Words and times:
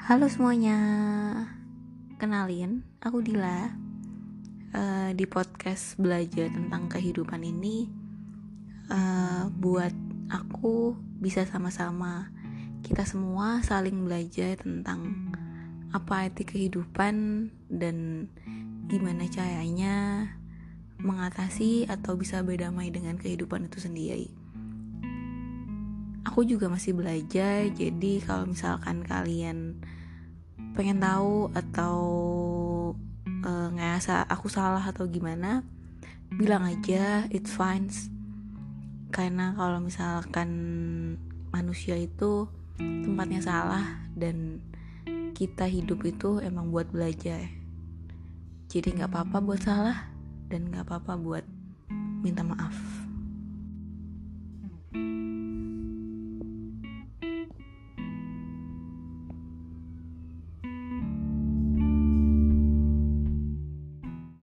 Halo 0.00 0.32
semuanya, 0.32 0.80
kenalin 2.16 2.88
aku 3.04 3.20
Dila. 3.20 3.68
Uh, 4.72 5.12
di 5.12 5.28
podcast 5.28 6.00
belajar 6.00 6.48
tentang 6.48 6.88
kehidupan 6.88 7.44
ini, 7.44 7.84
uh, 8.88 9.52
buat 9.52 9.92
aku 10.32 10.96
bisa 11.20 11.44
sama-sama. 11.44 12.32
Kita 12.80 13.04
semua 13.04 13.60
saling 13.60 14.08
belajar 14.08 14.56
tentang 14.56 15.36
apa 15.92 16.32
arti 16.32 16.48
kehidupan 16.48 17.14
dan 17.68 18.24
gimana 18.88 19.28
caranya 19.28 20.24
mengatasi 20.96 21.84
atau 21.92 22.16
bisa 22.16 22.40
berdamai 22.40 22.88
dengan 22.88 23.20
kehidupan 23.20 23.68
itu 23.68 23.84
sendiri 23.84 24.32
aku 26.40 26.56
juga 26.56 26.72
masih 26.72 26.96
belajar 26.96 27.68
jadi 27.68 28.24
kalau 28.24 28.48
misalkan 28.48 29.04
kalian 29.04 29.76
pengen 30.72 30.96
tahu 30.96 31.52
atau 31.52 31.98
uh, 33.44 33.68
ngerasa 33.76 34.24
aku 34.24 34.48
salah 34.48 34.80
atau 34.80 35.04
gimana 35.04 35.60
bilang 36.32 36.64
aja 36.64 37.28
it's 37.28 37.52
fine. 37.52 37.92
Karena 39.12 39.52
kalau 39.52 39.84
misalkan 39.84 40.48
manusia 41.52 42.00
itu 42.00 42.48
tempatnya 42.80 43.44
salah 43.44 44.00
dan 44.16 44.64
kita 45.36 45.68
hidup 45.68 46.00
itu 46.08 46.40
emang 46.40 46.72
buat 46.72 46.88
belajar. 46.88 47.52
Jadi 48.72 48.96
nggak 48.96 49.12
apa-apa 49.12 49.44
buat 49.44 49.60
salah 49.60 50.08
dan 50.48 50.72
nggak 50.72 50.88
apa-apa 50.88 51.20
buat 51.20 51.44
minta 52.24 52.40
maaf 52.40 53.09